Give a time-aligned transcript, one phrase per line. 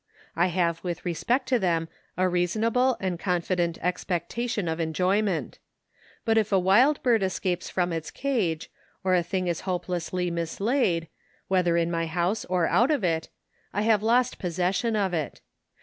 [0.35, 5.59] I have with respect to them a reasonable and confident expectation of enjoyment.
[6.25, 8.71] But if a wild bird escapes from its cage,
[9.03, 11.07] or a thing is hopelessly mislaid,
[11.49, 13.29] whether in my house or out of it,
[13.73, 15.39] I have lost posses sion of it.